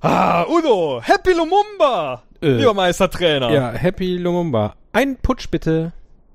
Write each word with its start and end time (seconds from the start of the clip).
Ah, 0.00 0.44
Udo, 0.48 1.00
Happy 1.02 1.32
Lumumba, 1.32 2.22
Äh. 2.42 2.48
lieber 2.56 2.74
Meistertrainer. 2.74 3.50
Ja, 3.50 3.70
Happy 3.72 4.16
Lumumba. 4.16 4.74
Ein 4.92 5.16
Putsch 5.16 5.48
bitte. 5.50 5.92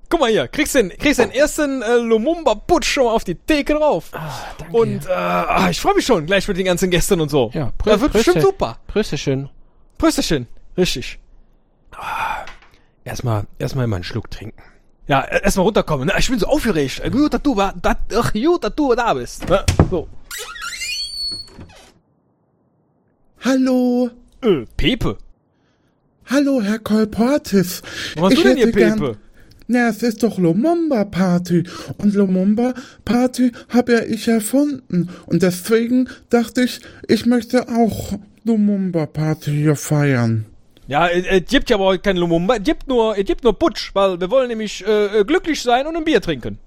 Guck 0.09 0.21
mal 0.21 0.29
hier, 0.29 0.47
kriegst 0.47 0.73
den, 0.73 0.87
kriegst 0.89 1.19
den 1.19 1.31
ersten 1.31 1.81
äh, 1.81 1.95
Lumumba-Putsch 1.97 2.85
schon 2.85 3.03
mal 3.05 3.11
auf 3.11 3.25
die 3.25 3.35
Theke 3.35 3.73
drauf. 3.73 4.05
Ah, 4.13 4.29
danke. 4.57 4.77
Und 4.77 5.05
äh, 5.05 5.11
ah, 5.11 5.67
ich 5.69 5.81
freue 5.81 5.95
mich 5.95 6.05
schon 6.05 6.25
gleich 6.25 6.47
mit 6.47 6.55
den 6.57 6.65
ganzen 6.65 6.89
Gästen 6.89 7.19
und 7.19 7.29
so. 7.29 7.51
ja, 7.53 7.73
das 7.83 7.99
wird 7.99 8.13
bestimmt 8.13 8.41
super. 8.41 8.77
Prösterchen. 8.87 9.49
Prösterchen. 9.97 10.47
Richtig. 10.77 11.19
Erstmal, 13.03 13.47
erstmal 13.59 13.83
immer 13.85 13.97
einen 13.97 14.03
Schluck 14.05 14.31
trinken. 14.31 14.61
Ja, 15.07 15.21
äh, 15.21 15.41
erstmal 15.43 15.65
runterkommen. 15.65 16.07
Ne? 16.07 16.13
Ich 16.17 16.29
bin 16.29 16.39
so 16.39 16.47
aufgeregt. 16.47 17.01
Gut, 17.11 17.33
dass 17.33 17.41
du, 17.41 17.55
dat, 17.55 17.97
ach, 18.15 18.31
gut, 18.33 18.63
dass 18.63 18.75
du 18.75 18.95
da 18.95 19.13
bist. 19.13 19.49
Ne? 19.49 19.65
So. 19.89 20.07
Hallo, 23.51 24.09
Äh, 24.41 24.65
Pepe. 24.75 25.17
hallo, 26.25 26.61
Herr 26.61 26.79
Kolportis. 26.79 27.81
Was 28.15 28.21
machst 28.21 28.33
Ich 28.33 28.41
du 28.43 28.47
denn 28.49 28.57
hier, 28.57 28.65
hätte 28.67 28.77
gern- 28.77 28.99
Pepe? 28.99 29.17
Na, 29.69 29.87
es 29.87 30.03
ist 30.03 30.21
doch 30.23 30.37
Lumumba 30.37 31.05
Party. 31.05 31.63
Und 31.97 32.13
Lumumba 32.13 32.73
Party 33.05 33.53
habe 33.69 33.93
ja 33.93 33.99
ich 34.03 34.27
erfunden. 34.27 35.07
Und 35.27 35.43
deswegen 35.43 36.09
dachte 36.29 36.63
ich, 36.63 36.81
ich 37.07 37.25
möchte 37.25 37.69
auch 37.69 38.19
Lumumba 38.43 39.05
Party 39.05 39.51
hier 39.51 39.77
feiern. 39.77 40.43
Ja, 40.89 41.07
es 41.07 41.45
gibt 41.49 41.69
ja 41.69 41.77
aber 41.77 41.85
heute 41.85 42.01
kein 42.03 42.17
Lumumba. 42.17 42.57
Es 42.57 42.63
gibt 42.63 42.89
nur, 42.89 43.17
es 43.17 43.23
gibt 43.23 43.45
nur 43.45 43.57
Putsch, 43.57 43.91
weil 43.93 44.19
wir 44.19 44.29
wollen 44.29 44.49
nämlich 44.49 44.85
äh, 44.85 45.19
äh, 45.21 45.23
glücklich 45.23 45.61
sein 45.61 45.87
und 45.87 45.95
ein 45.95 46.03
Bier 46.03 46.19
trinken. 46.19 46.57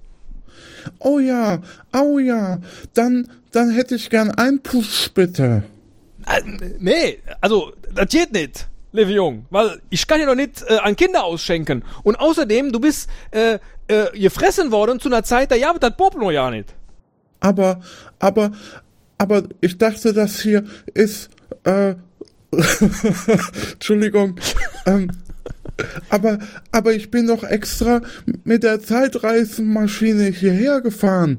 Oh 0.98 1.18
ja, 1.18 1.60
oh 1.92 2.18
ja. 2.18 2.58
Dann, 2.94 3.28
dann 3.52 3.70
hätte 3.70 3.96
ich 3.96 4.08
gern 4.08 4.30
ein 4.30 4.60
Push, 4.60 5.10
bitte. 5.12 5.62
Äh, 6.26 6.42
nee, 6.78 7.18
also, 7.40 7.72
das 7.94 8.08
geht 8.08 8.32
nicht, 8.32 8.68
liebe 8.92 9.12
Jung, 9.12 9.46
weil 9.50 9.80
ich 9.90 10.06
kann 10.06 10.20
ja 10.20 10.26
noch 10.26 10.34
nicht 10.34 10.62
äh, 10.68 10.78
an 10.78 10.96
Kinder 10.96 11.24
ausschenken. 11.24 11.84
Und 12.02 12.16
außerdem, 12.16 12.72
du 12.72 12.80
bist 12.80 13.08
äh, 13.30 13.58
äh, 13.88 14.18
gefressen 14.18 14.70
worden 14.70 15.00
zu 15.00 15.08
einer 15.08 15.24
Zeit, 15.24 15.50
da 15.50 15.56
ja, 15.56 15.72
das 15.74 15.96
Pop 15.96 16.16
noch 16.16 16.30
ja 16.30 16.50
nicht. 16.50 16.74
Aber, 17.40 17.80
aber, 18.18 18.52
aber 19.18 19.42
ich 19.60 19.78
dachte, 19.78 20.12
das 20.12 20.40
hier 20.40 20.64
ist, 20.94 21.30
äh, 21.64 21.94
Entschuldigung, 23.72 24.38
ähm, 24.86 25.10
aber, 26.08 26.38
aber 26.72 26.92
ich 26.92 27.10
bin 27.10 27.26
doch 27.26 27.42
extra 27.44 28.02
mit 28.44 28.62
der 28.62 28.80
Zeitreisenmaschine 28.80 30.24
hierher 30.24 30.80
gefahren. 30.80 31.38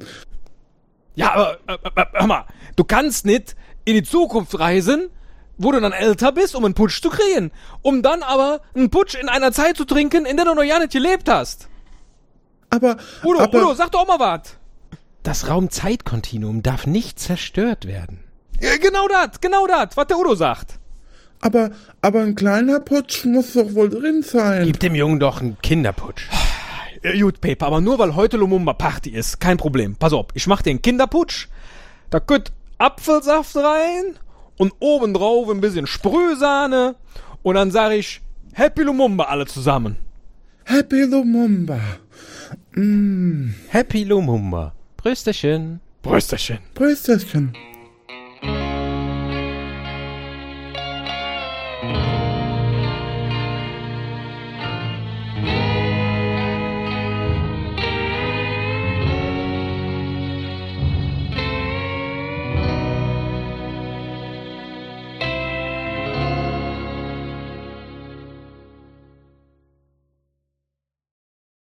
Ja, 1.15 1.33
aber, 1.33 1.57
äh, 1.67 2.01
äh, 2.01 2.05
hör 2.13 2.27
mal, 2.27 2.45
du 2.75 2.83
kannst 2.83 3.25
nicht 3.25 3.55
in 3.85 3.95
die 3.95 4.03
Zukunft 4.03 4.57
reisen, 4.59 5.09
wo 5.57 5.71
du 5.71 5.79
dann 5.79 5.91
älter 5.91 6.31
bist, 6.31 6.55
um 6.55 6.65
einen 6.65 6.73
Putsch 6.73 7.01
zu 7.01 7.09
kriegen. 7.09 7.51
Um 7.81 8.01
dann 8.01 8.23
aber 8.23 8.61
einen 8.75 8.89
Putsch 8.89 9.15
in 9.15 9.29
einer 9.29 9.51
Zeit 9.51 9.77
zu 9.77 9.85
trinken, 9.85 10.25
in 10.25 10.35
der 10.37 10.45
du 10.45 10.55
noch 10.55 10.63
ja 10.63 10.79
nicht 10.79 10.91
gelebt 10.91 11.29
hast. 11.29 11.67
Aber, 12.69 12.97
Udo, 13.23 13.39
aber, 13.39 13.57
Udo, 13.57 13.73
sag 13.73 13.91
doch 13.91 14.07
mal 14.07 14.19
was. 14.19 14.55
Das 15.23 15.49
Raumzeitkontinuum 15.49 16.63
darf 16.63 16.87
nicht 16.87 17.19
zerstört 17.19 17.85
werden. 17.85 18.23
Ja, 18.59 18.77
genau 18.77 19.07
das, 19.07 19.41
genau 19.41 19.67
das, 19.67 19.97
was 19.97 20.07
der 20.07 20.17
Udo 20.17 20.35
sagt. 20.35 20.79
aber, 21.41 21.71
aber 22.01 22.21
ein 22.21 22.35
kleiner 22.35 22.79
Putsch 22.79 23.25
muss 23.25 23.53
doch 23.53 23.73
wohl 23.73 23.89
drin 23.89 24.23
sein. 24.23 24.65
Gib 24.65 24.79
dem 24.79 24.95
Jungen 24.95 25.19
doch 25.19 25.41
einen 25.41 25.57
Kinderputsch. 25.61 26.27
Gut, 27.19 27.41
Pepe, 27.41 27.65
aber 27.65 27.81
nur 27.81 27.97
weil 27.97 28.15
heute 28.15 28.37
Lumumba 28.37 28.73
Party 28.73 29.09
ist, 29.09 29.39
kein 29.39 29.57
Problem. 29.57 29.95
Pass 29.95 30.13
auf, 30.13 30.27
ich 30.35 30.45
mach 30.45 30.61
den 30.61 30.81
Kinderputsch, 30.81 31.47
da 32.11 32.19
könnt 32.19 32.51
Apfelsaft 32.81 33.55
rein 33.57 34.17
und 34.57 34.73
obendrauf 34.79 35.49
ein 35.49 35.61
bisschen 35.61 35.85
Sprühsahne 35.85 36.95
und 37.43 37.55
dann 37.55 37.69
sag 37.69 37.91
ich 37.91 38.21
Happy 38.53 38.81
Lumumba 38.81 39.25
alle 39.25 39.45
zusammen. 39.45 39.97
Happy 40.65 41.03
Lumumba. 41.03 41.79
Happy 43.67 44.03
Lumumba. 44.03 44.73
Prösterchen. 44.97 45.79
Prösterchen. 46.01 46.57
Prösterchen. 46.73 47.53